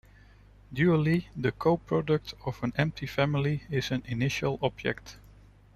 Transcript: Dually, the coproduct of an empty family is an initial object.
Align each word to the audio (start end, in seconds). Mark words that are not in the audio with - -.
Dually, 0.73 1.25
the 1.37 1.51
coproduct 1.51 2.33
of 2.47 2.63
an 2.63 2.73
empty 2.75 3.05
family 3.05 3.61
is 3.69 3.91
an 3.91 4.01
initial 4.07 4.57
object. 4.63 5.17